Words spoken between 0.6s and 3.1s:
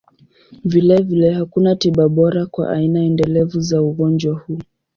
Vilevile, hakuna tiba bora kwa aina